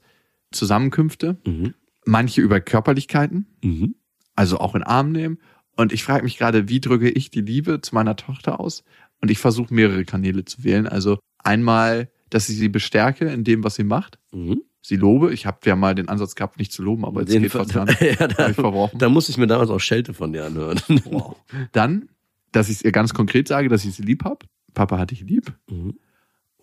[0.51, 1.73] Zusammenkünfte, Mhm.
[2.05, 3.47] manche über Körperlichkeiten.
[3.63, 3.95] Mhm.
[4.35, 5.37] also auch in Arm nehmen.
[5.77, 8.83] Und ich frage mich gerade, wie drücke ich die Liebe zu meiner Tochter aus?
[9.21, 10.87] Und ich versuche mehrere Kanäle zu wählen.
[10.87, 14.17] Also einmal, dass ich sie bestärke in dem, was sie macht.
[14.31, 14.61] Mhm.
[14.81, 15.31] Sie lobe.
[15.33, 17.75] Ich habe ja mal den Ansatz gehabt, nicht zu loben, aber jetzt Den geht fast
[17.75, 17.87] dran.
[18.19, 18.97] ja, da, ich verbrochen.
[18.97, 20.79] da musste ich mir damals auch Schelte von dir anhören.
[21.05, 21.35] Wow.
[21.73, 22.09] Dann,
[22.51, 24.43] dass ich es ihr ganz konkret sage, dass ich sie lieb hab.
[24.73, 25.53] Papa hatte ich lieb.
[25.69, 25.93] Mhm.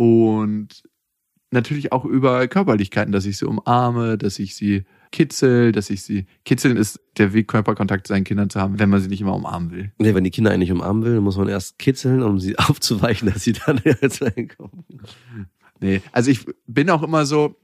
[0.00, 0.82] Und
[1.50, 6.24] natürlich auch über Körperlichkeiten, dass ich sie umarme, dass ich sie kitzel, dass ich sie.
[6.46, 9.34] Kitzeln ist der Weg, Körperkontakt zu seinen Kindern zu haben, wenn man sie nicht immer
[9.34, 9.92] umarmen will.
[9.98, 12.58] Nee, wenn die Kinder einen nicht umarmen will, dann muss man erst kitzeln, um sie
[12.58, 14.86] aufzuweichen, dass sie dann jetzt reinkommen.
[15.80, 17.60] Nee, also ich bin auch immer so,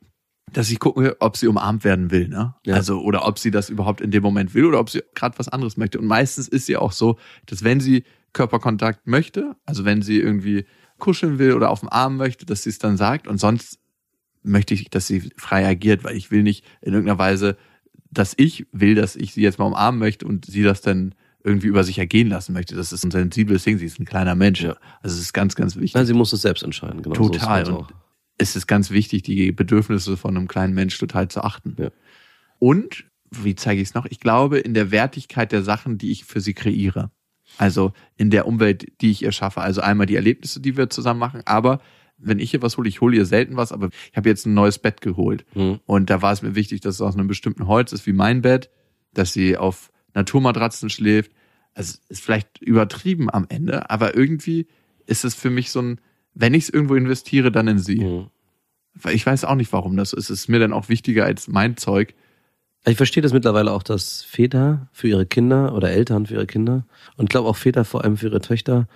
[0.53, 2.55] dass ich gucke, ob sie umarmt werden will, ne?
[2.67, 2.75] Ja.
[2.75, 5.49] Also oder ob sie das überhaupt in dem Moment will oder ob sie gerade was
[5.49, 5.99] anderes möchte.
[5.99, 10.67] Und meistens ist sie auch so, dass wenn sie Körperkontakt möchte, also wenn sie irgendwie
[10.99, 13.27] kuscheln will oder auf dem Arm möchte, dass sie es dann sagt.
[13.27, 13.79] Und sonst
[14.43, 17.57] möchte ich, dass sie frei agiert, weil ich will nicht in irgendeiner Weise,
[18.11, 21.69] dass ich will, dass ich sie jetzt mal umarmen möchte und sie das dann irgendwie
[21.69, 22.75] über sich ergehen lassen möchte.
[22.75, 23.79] Das ist ein sensibles Ding.
[23.79, 24.63] Sie ist ein kleiner Mensch.
[24.63, 24.77] Ja.
[25.01, 25.95] Also es ist ganz, ganz wichtig.
[25.95, 27.03] Nein, sie muss es selbst entscheiden.
[27.03, 27.63] Genau, so ist Total.
[27.63, 27.87] es und
[28.39, 31.77] es ist ganz wichtig, die Bedürfnisse von einem kleinen Mensch total zu achten.
[31.79, 31.91] Ja.
[32.59, 34.07] Und, wie zeige ich es noch?
[34.07, 37.11] Ich glaube in der Wertigkeit der Sachen, die ich für sie kreiere.
[37.59, 39.61] Also in der Umwelt, die ich ihr schaffe.
[39.61, 41.81] Also einmal die Erlebnisse, die wir zusammen machen, aber
[42.19, 44.55] wenn ich ihr was hole, ich hole ihr selten was, aber ich habe jetzt ein
[44.55, 45.45] neues Bett geholt.
[45.55, 45.81] Mhm.
[45.87, 48.43] Und da war es mir wichtig, dass es aus einem bestimmten Holz ist, wie mein
[48.43, 48.71] Bett,
[49.13, 51.33] dass sie auf Naturmatratzen schläft.
[51.75, 54.67] Also ist vielleicht übertrieben am Ende, aber irgendwie
[55.07, 56.01] ist es für mich so ein,
[56.35, 58.03] wenn ich es irgendwo investiere, dann in sie.
[58.03, 58.27] Mhm.
[58.95, 60.31] Weil Ich weiß auch nicht, warum das ist.
[60.31, 62.15] Es ist mir dann auch wichtiger als mein Zeug.
[62.89, 66.87] Ich verstehe das mittlerweile auch, dass Väter für ihre Kinder oder Eltern für ihre Kinder
[67.17, 68.87] und ich glaube auch Väter vor allem für ihre Töchter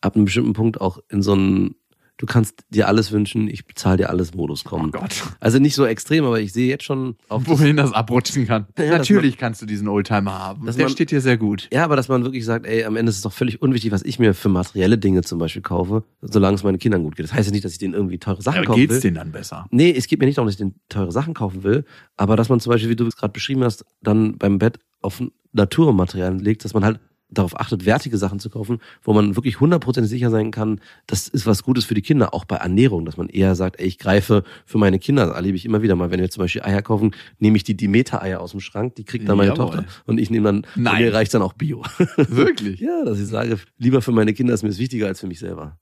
[0.00, 1.74] ab einem bestimmten Punkt auch in so einen
[2.18, 4.90] Du kannst dir alles wünschen, ich bezahle dir alles Modus kommen.
[4.94, 5.22] Oh Gott.
[5.38, 8.66] Also nicht so extrem, aber ich sehe jetzt schon auf das, Wohin das abrutschen kann.
[8.78, 10.64] Ja, Natürlich kannst du diesen Oldtimer haben.
[10.64, 11.68] Der man- steht dir sehr gut.
[11.72, 14.02] Ja, aber dass man wirklich sagt, ey, am Ende ist es doch völlig unwichtig, was
[14.02, 17.24] ich mir für materielle Dinge zum Beispiel kaufe, solange es meinen Kindern gut geht.
[17.24, 19.00] Das heißt ja nicht, dass ich denen irgendwie teure Sachen Aber kaufen geht's will.
[19.02, 19.66] denen dann besser?
[19.70, 21.84] Nee, es geht mir nicht darum, dass ich den teure Sachen kaufen will,
[22.16, 25.22] aber dass man zum Beispiel, wie du es gerade beschrieben hast, dann beim Bett auf
[25.52, 30.10] Naturmaterialien legt, dass man halt darauf achtet, wertige Sachen zu kaufen, wo man wirklich hundertprozentig
[30.10, 33.28] sicher sein kann, das ist was Gutes für die Kinder, auch bei Ernährung, dass man
[33.28, 36.20] eher sagt, ey, ich greife für meine Kinder, das erlebe ich immer wieder mal, wenn
[36.20, 39.36] wir zum Beispiel Eier kaufen, nehme ich die Demeter-Eier aus dem Schrank, die kriegt dann
[39.36, 39.66] meine Jawohl.
[39.66, 41.02] Tochter und ich nehme dann, Nein.
[41.02, 41.82] mir reicht dann auch Bio.
[42.16, 42.80] Wirklich?
[42.80, 45.40] ja, dass ich sage, lieber für meine Kinder ist mir das wichtiger als für mich
[45.40, 45.78] selber.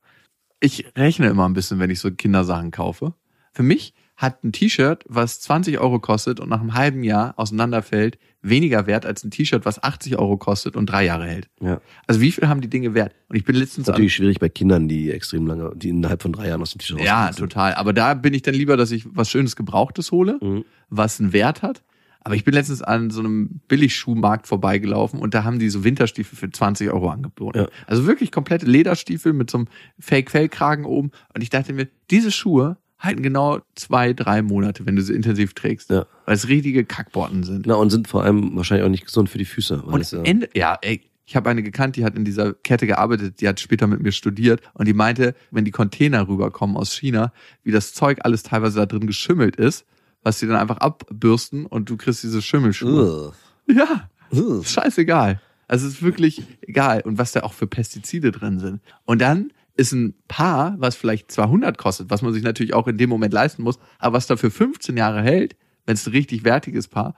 [0.59, 3.13] Ich rechne immer ein bisschen, wenn ich so Kindersachen kaufe.
[3.51, 8.17] Für mich hat ein T-Shirt, was 20 Euro kostet und nach einem halben Jahr auseinanderfällt,
[8.41, 11.49] weniger wert als ein T-Shirt, was 80 Euro kostet und drei Jahre hält.
[11.61, 11.81] Ja.
[12.07, 13.13] Also wie viel haben die Dinge wert?
[13.27, 16.47] Und ich bin letztens natürlich schwierig bei Kindern, die extrem lange, die innerhalb von drei
[16.47, 17.73] Jahren aus dem Tisch Ja, total.
[17.73, 20.63] Aber da bin ich dann lieber, dass ich was Schönes Gebrauchtes hole, Mhm.
[20.89, 21.83] was einen Wert hat.
[22.21, 26.35] Aber ich bin letztens an so einem Billigschuhmarkt vorbeigelaufen und da haben die so Winterstiefel
[26.35, 27.59] für 20 Euro angeboten.
[27.59, 27.67] Ja.
[27.85, 29.67] Also wirklich komplette Lederstiefel mit so einem
[29.99, 31.11] Fake-Fellkragen oben.
[31.35, 35.53] Und ich dachte mir, diese Schuhe halten genau zwei, drei Monate, wenn du sie intensiv
[35.53, 35.89] trägst.
[35.89, 36.05] Ja.
[36.25, 37.63] Weil es riesige Kackborten sind.
[37.63, 39.81] Genau, und sind vor allem wahrscheinlich auch nicht gesund für die Füße.
[39.81, 42.85] Und es ja, Ende, ja, ey, ich habe eine gekannt, die hat in dieser Kette
[42.85, 46.93] gearbeitet, die hat später mit mir studiert und die meinte, wenn die Container rüberkommen aus
[46.93, 49.85] China, wie das Zeug alles teilweise da drin geschimmelt ist,
[50.21, 53.27] was sie dann einfach abbürsten und du kriegst diese Schimmelschuhe.
[53.27, 53.33] Ugh.
[53.67, 54.63] Ja, Ugh.
[54.63, 55.41] scheißegal.
[55.67, 58.81] Also es ist wirklich egal und was da auch für Pestizide drin sind.
[59.05, 62.97] Und dann ist ein Paar, was vielleicht 200 kostet, was man sich natürlich auch in
[62.97, 66.87] dem Moment leisten muss, aber was dafür 15 Jahre hält, wenn es ein richtig wertiges
[66.87, 67.15] Paar,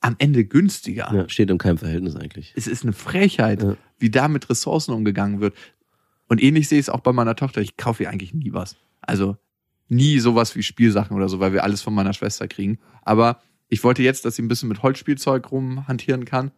[0.00, 1.10] am Ende günstiger.
[1.14, 2.52] Ja, steht in keinem Verhältnis eigentlich.
[2.56, 3.76] Es ist eine Frechheit, Ja.
[3.98, 5.54] wie da mit Ressourcen umgegangen wird.
[6.28, 7.60] Und ähnlich sehe ich es auch bei meiner Tochter.
[7.62, 8.76] Ich kaufe ihr eigentlich nie was.
[9.00, 9.36] Also
[9.88, 12.78] nie sowas wie Spielsachen oder so, weil wir alles von meiner Schwester kriegen.
[13.02, 16.50] Aber ich wollte jetzt, dass sie ein bisschen mit Holzspielzeug rumhantieren kann.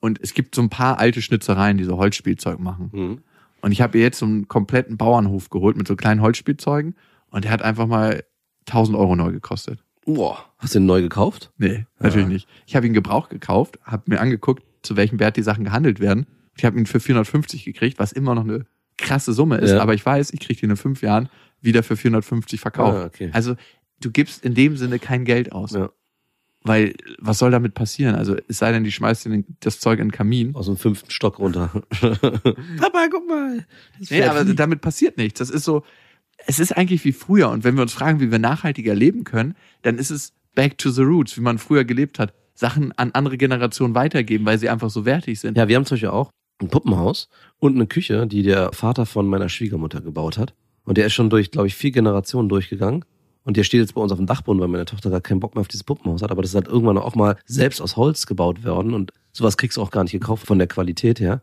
[0.00, 2.90] Und es gibt so ein paar alte Schnitzereien, die so Holzspielzeug machen.
[2.92, 3.22] Mhm.
[3.62, 6.94] Und ich habe ihr jetzt so einen kompletten Bauernhof geholt mit so kleinen Holzspielzeugen.
[7.30, 8.24] Und der hat einfach mal
[8.68, 9.82] 1000 Euro neu gekostet.
[10.04, 11.52] Boah, hast du den neu gekauft?
[11.58, 12.48] Nee, natürlich nicht.
[12.66, 16.26] Ich habe ihn Gebrauch gekauft, habe mir angeguckt, zu welchem Wert die Sachen gehandelt werden.
[16.56, 18.66] Ich habe ihn für 450 gekriegt, was immer noch eine
[18.98, 19.70] krasse Summe ist.
[19.70, 19.80] Ja.
[19.80, 21.28] Aber ich weiß, ich kriege den in fünf Jahren
[21.60, 22.98] wieder für 450 verkauft.
[22.98, 23.30] Ah, okay.
[23.32, 23.54] Also
[24.00, 25.72] du gibst in dem Sinne kein Geld aus.
[25.72, 25.90] Ja.
[26.64, 28.14] Weil was soll damit passieren?
[28.14, 30.54] Also es sei denn, die schmeißt dir den- das Zeug in den Kamin.
[30.54, 31.70] Aus dem fünften Stock runter.
[32.00, 33.66] Papa, guck mal.
[34.10, 35.38] Nee, aber damit passiert nichts.
[35.38, 35.82] Das ist so,
[36.46, 37.50] es ist eigentlich wie früher.
[37.50, 40.90] Und wenn wir uns fragen, wie wir nachhaltiger leben können, dann ist es back to
[40.90, 42.32] the roots, wie man früher gelebt hat.
[42.54, 45.56] Sachen an andere Generationen weitergeben, weil sie einfach so wertig sind.
[45.56, 49.26] Ja, wir haben zum Beispiel auch ein Puppenhaus und eine Küche, die der Vater von
[49.26, 50.54] meiner Schwiegermutter gebaut hat.
[50.84, 53.04] Und der ist schon durch, glaube ich, vier Generationen durchgegangen.
[53.44, 55.54] Und der steht jetzt bei uns auf dem Dachboden, weil meine Tochter gar keinen Bock
[55.54, 56.30] mehr auf dieses Puppenhaus hat.
[56.30, 58.94] Aber das ist halt irgendwann auch mal selbst aus Holz gebaut worden.
[58.94, 61.42] Und sowas kriegst du auch gar nicht gekauft von der Qualität her.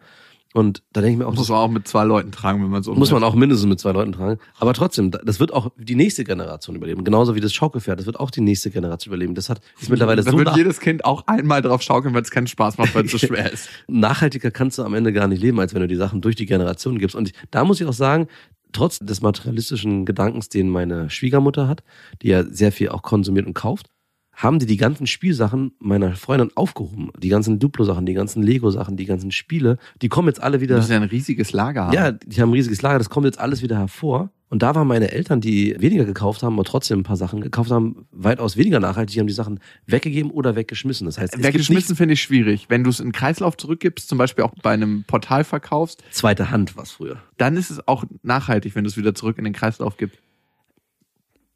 [0.54, 2.82] Und da denke ich mir auch, Muss man auch mit zwei Leuten tragen, wenn man
[2.82, 4.40] so muss man auch mindestens mit zwei Leuten tragen.
[4.58, 7.04] Aber trotzdem, das wird auch die nächste Generation überleben.
[7.04, 9.36] Genauso wie das Schaukelpferd, das wird auch die nächste Generation überleben.
[9.36, 12.24] Das hat, ist mittlerweile Da so wird nach, jedes Kind auch einmal drauf schaukeln, wenn
[12.24, 13.70] es keinen Spaß macht, weil es so schwer ist.
[13.88, 16.48] nachhaltiger kannst du am Ende gar nicht leben, als wenn du die Sachen durch die
[16.48, 17.16] Generation gibst.
[17.16, 18.28] Und da muss ich auch sagen,
[18.72, 21.84] trotz des materialistischen Gedankens, den meine Schwiegermutter hat,
[22.22, 23.90] die ja sehr viel auch konsumiert und kauft,
[24.34, 27.12] haben die die ganzen Spielsachen meiner Freundin aufgehoben.
[27.18, 30.78] Die ganzen Duplo-Sachen, die ganzen Lego-Sachen, die ganzen Spiele, die kommen jetzt alle wieder.
[30.78, 31.94] musst ja ein riesiges Lager haben.
[31.94, 34.32] Ja, die haben ein riesiges Lager, das kommt jetzt alles wieder hervor.
[34.50, 37.70] Und da waren meine Eltern, die weniger gekauft haben, aber trotzdem ein paar Sachen gekauft
[37.70, 41.06] haben, weitaus weniger nachhaltig, die haben die Sachen weggegeben oder weggeschmissen.
[41.06, 42.66] Das heißt, es Weggeschmissen finde ich schwierig.
[42.68, 46.50] Wenn du es in den Kreislauf zurückgibst, zum Beispiel auch bei einem Portal verkaufst, zweite
[46.50, 47.22] Hand was früher.
[47.38, 50.20] dann ist es auch nachhaltig, wenn du es wieder zurück in den Kreislauf gibst.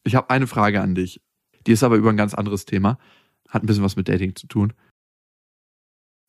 [0.03, 1.19] Ich habe eine Frage an dich.
[1.65, 2.99] Die ist aber über ein ganz anderes Thema.
[3.49, 4.73] Hat ein bisschen was mit Dating zu tun.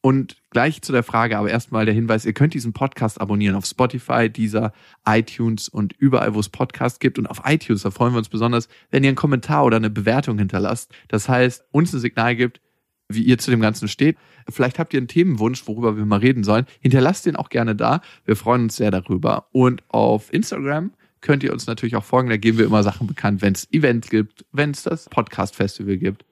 [0.05, 3.65] Und gleich zu der Frage, aber erstmal der Hinweis, ihr könnt diesen Podcast abonnieren auf
[3.65, 4.75] Spotify, dieser
[5.07, 7.19] iTunes und überall, wo es Podcasts gibt.
[7.19, 10.37] Und auf iTunes, da freuen wir uns besonders, wenn ihr einen Kommentar oder eine Bewertung
[10.37, 10.93] hinterlasst.
[11.09, 12.61] Das heißt, uns ein Signal gibt,
[13.09, 14.19] wie ihr zu dem Ganzen steht.
[14.51, 16.67] Vielleicht habt ihr einen Themenwunsch, worüber wir mal reden sollen.
[16.81, 18.03] Hinterlasst den auch gerne da.
[18.27, 19.47] Wir freuen uns sehr darüber.
[19.53, 22.29] Und auf Instagram könnt ihr uns natürlich auch folgen.
[22.29, 26.27] Da geben wir immer Sachen bekannt, wenn es Event gibt, wenn es das Podcast-Festival gibt.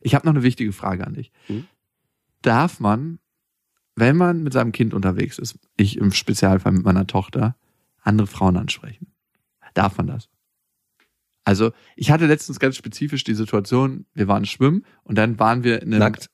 [0.00, 1.32] Ich habe noch eine wichtige Frage an dich.
[1.48, 1.66] Mhm.
[2.42, 3.18] Darf man,
[3.96, 7.56] wenn man mit seinem Kind unterwegs ist, ich im Spezialfall mit meiner Tochter,
[8.02, 9.12] andere Frauen ansprechen?
[9.74, 10.28] Darf man das?
[11.44, 15.82] Also, ich hatte letztens ganz spezifisch die Situation, wir waren schwimmen und dann waren wir
[15.82, 16.30] in einem, Nackt.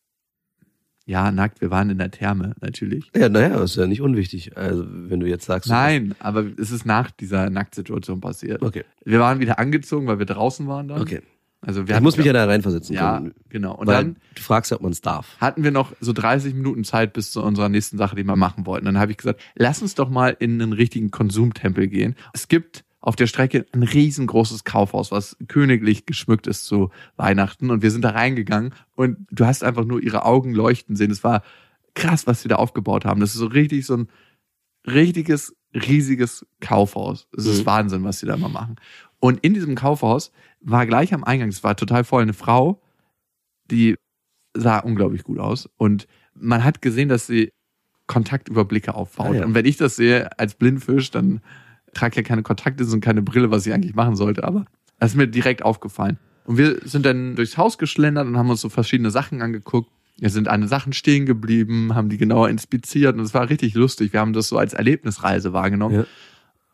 [1.08, 3.10] Ja, nackt, wir waren in der Therme, natürlich.
[3.14, 4.56] Ja, naja, ist ja nicht unwichtig.
[4.56, 5.70] Also, wenn du jetzt sagst.
[5.70, 8.60] Nein, aber es ist nach dieser Nacktsituation passiert.
[8.62, 11.00] Okay, Wir waren wieder angezogen, weil wir draußen waren dann.
[11.00, 11.22] okay.
[11.62, 13.34] Also wir Ich muss mich ja da reinversetzen ja, können.
[13.48, 13.74] genau.
[13.74, 15.36] Und dann du fragst ja, ob man es darf.
[15.40, 18.66] hatten wir noch so 30 Minuten Zeit bis zu unserer nächsten Sache, die wir machen
[18.66, 18.86] wollten.
[18.86, 22.14] Dann habe ich gesagt, lass uns doch mal in einen richtigen Konsumtempel gehen.
[22.32, 27.70] Es gibt auf der Strecke ein riesengroßes Kaufhaus, was königlich geschmückt ist zu Weihnachten.
[27.70, 31.10] Und wir sind da reingegangen und du hast einfach nur ihre Augen leuchten sehen.
[31.10, 31.42] Es war
[31.94, 33.20] krass, was sie da aufgebaut haben.
[33.20, 34.08] Das ist so richtig so ein
[34.86, 37.28] richtiges, riesiges Kaufhaus.
[37.36, 37.66] Es ist Mhm.
[37.66, 38.76] Wahnsinn, was sie da immer machen.
[39.20, 42.82] Und in diesem Kaufhaus war gleich am Eingang, es war total voll, eine Frau,
[43.70, 43.96] die
[44.54, 45.68] sah unglaublich gut aus.
[45.76, 47.50] Und man hat gesehen, dass sie
[48.06, 49.26] Kontaktüberblicke aufbaut.
[49.28, 49.44] Ah, ja.
[49.44, 51.40] Und wenn ich das sehe als Blindfisch, dann
[51.92, 54.44] trage ich ja keine Kontaktlinsen und keine Brille, was ich eigentlich machen sollte.
[54.44, 54.66] Aber
[54.98, 56.18] das ist mir direkt aufgefallen.
[56.44, 59.90] Und wir sind dann durchs Haus geschlendert und haben uns so verschiedene Sachen angeguckt.
[60.18, 63.74] Wir sind an den Sachen stehen geblieben, haben die genauer inspiziert und es war richtig
[63.74, 64.12] lustig.
[64.12, 65.94] Wir haben das so als Erlebnisreise wahrgenommen.
[65.94, 66.06] Ja.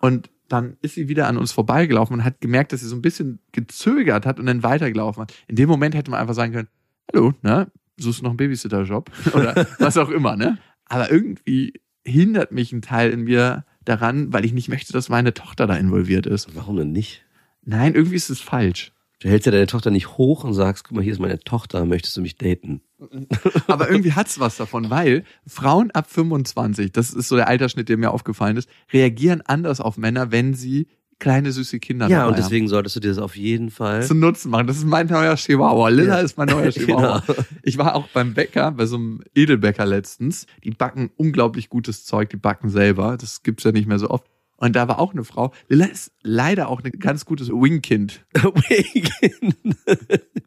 [0.00, 3.02] Und dann ist sie wieder an uns vorbeigelaufen und hat gemerkt, dass sie so ein
[3.02, 5.32] bisschen gezögert hat und dann weitergelaufen hat.
[5.48, 6.68] In dem Moment hätte man einfach sagen können,
[7.12, 9.10] hallo, ne, suchst du noch einen Babysitter-Job?
[9.34, 10.58] Oder was auch immer, ne?
[10.86, 15.34] Aber irgendwie hindert mich ein Teil in mir daran, weil ich nicht möchte, dass meine
[15.34, 16.54] Tochter da involviert ist.
[16.54, 17.24] Warum denn nicht?
[17.64, 18.92] Nein, irgendwie ist es falsch.
[19.22, 21.84] Du hältst ja deine Tochter nicht hoch und sagst, guck mal, hier ist meine Tochter,
[21.84, 22.80] möchtest du mich daten?
[23.68, 27.96] Aber irgendwie hat's was davon, weil Frauen ab 25, das ist so der Altersschnitt, der
[27.98, 30.88] mir aufgefallen ist, reagieren anders auf Männer, wenn sie
[31.20, 33.98] kleine süße Kinder Ja, dabei und deswegen solltest du dir das auf jeden Fall.
[34.00, 34.06] haben.
[34.08, 34.66] zu Nutzen machen.
[34.66, 35.88] Das ist mein neuer Chihuahua.
[35.90, 36.20] Lilla Ja.
[36.24, 37.22] ist mein neuer Chihuahua.
[37.24, 37.38] Genau.
[37.62, 40.46] Ich war auch beim Bäcker, bei so einem Edelbäcker letztens.
[40.64, 43.16] Die backen unglaublich gutes Zeug, die backen selber.
[43.16, 44.26] Das gibt's ja nicht mehr so oft.
[44.62, 45.52] Und da war auch eine Frau.
[45.68, 48.24] Lilla ist leider auch ein ganz gutes Wingkind.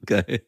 [0.06, 0.41] Geil.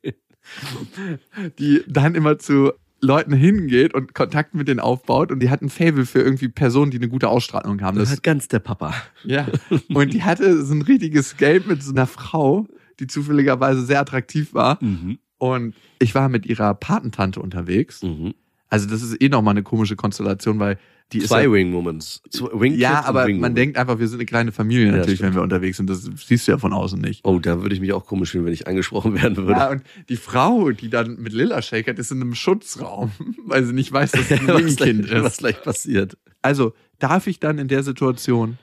[1.60, 5.70] die dann immer zu Leuten hingeht und Kontakt mit denen aufbaut und die hat ein
[5.70, 7.98] Fable für irgendwie Personen, die eine gute Ausstrahlung haben.
[7.98, 8.94] Das Das, hat ganz der Papa.
[9.26, 9.48] ja.
[9.94, 12.68] Und die hatte so ein richtiges Geld mit so einer Frau,
[13.02, 14.82] die zufälligerweise sehr attraktiv war.
[14.82, 15.20] Mhm.
[15.38, 18.02] Und ich war mit ihrer Patentante unterwegs.
[18.02, 18.34] Mhm.
[18.70, 20.78] Also das ist eh nochmal eine komische Konstellation, weil
[21.14, 22.22] die ist Zwei ja, Wing-Moments.
[22.32, 24.88] Zwei- Wing ja, Kids und aber Wing man denkt einfach, wir sind eine kleine Familie
[24.88, 25.30] Ja, natürlich, stimmt.
[25.32, 25.90] wenn wir unterwegs sind.
[25.90, 27.24] Das siehst du ja von außen nicht.
[27.24, 29.52] Oh, da würde ich mich auch komisch fühlen, wenn ich angesprochen werden würde.
[29.54, 33.12] Ja, und die Frau, die dann mit Lilla shakert, ist in einem Schutzraum,
[33.46, 35.40] weil sie nicht weiß, dass sie ein Wingkind gleich, was ist.
[35.40, 36.18] gleich passiert.
[36.42, 38.58] Also, darf ich dann in der Situation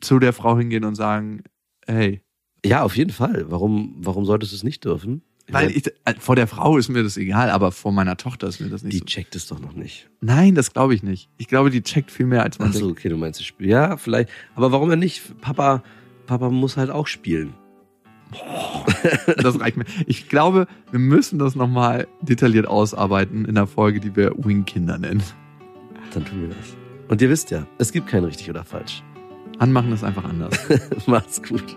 [0.00, 1.42] zu der Frau hingehen und sagen,
[1.86, 2.22] hey,
[2.64, 3.44] Ja, auf jeden Fall.
[3.50, 5.22] Warum, warum solltest du es nicht dürfen?
[5.50, 8.60] Weil ich, äh, vor der Frau ist mir das egal, aber vor meiner Tochter ist
[8.60, 9.04] mir das nicht die so.
[9.04, 10.08] checkt es doch noch nicht.
[10.20, 11.28] Nein, das glaube ich nicht.
[11.38, 12.98] Ich glaube, die checkt viel mehr, als man Ach so, denkt.
[12.98, 13.68] okay, du meinst das Spiel.
[13.68, 14.30] Ja, vielleicht.
[14.54, 15.40] Aber warum denn nicht?
[15.40, 15.82] Papa,
[16.26, 17.54] Papa muss halt auch spielen.
[19.38, 19.84] Das reicht mir.
[20.06, 25.22] Ich glaube, wir müssen das nochmal detailliert ausarbeiten in der Folge, die wir Wingkinder nennen.
[26.12, 26.76] Dann tun wir das.
[27.08, 29.02] Und ihr wisst ja, es gibt kein richtig oder falsch.
[29.58, 30.58] Anmachen ist einfach anders.
[31.06, 31.76] Macht's gut.